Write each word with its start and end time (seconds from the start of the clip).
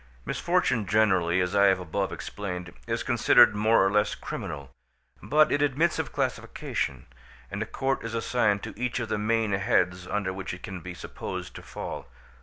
Misfortune 0.25 0.87
generally, 0.87 1.39
as 1.41 1.55
I 1.55 1.65
have 1.65 1.79
above 1.79 2.11
explained, 2.11 2.73
is 2.87 3.03
considered 3.03 3.53
more 3.55 3.85
or 3.85 3.91
less 3.91 4.15
criminal, 4.15 4.71
but 5.21 5.51
it 5.51 5.61
admits 5.61 5.99
of 5.99 6.11
classification, 6.11 7.05
and 7.51 7.61
a 7.61 7.67
court 7.67 8.03
is 8.03 8.15
assigned 8.15 8.63
to 8.63 8.73
each 8.75 8.99
of 8.99 9.09
the 9.09 9.19
main 9.19 9.51
heads 9.51 10.07
under 10.07 10.33
which 10.33 10.55
it 10.55 10.63
can 10.63 10.79
be 10.79 10.95
supposed 10.95 11.53
to 11.53 11.61
fall. 11.61 12.07